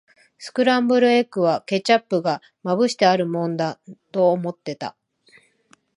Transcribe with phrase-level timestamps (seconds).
[0.39, 3.79] スクランブルエッグは、ケチャップがまぶしてあるもんだ
[4.11, 4.97] と思ってた。